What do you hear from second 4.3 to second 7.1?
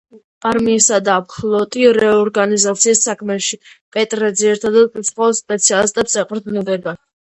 ძირითადად უცხოელ სპეციალისტებს ეყრდნობოდა.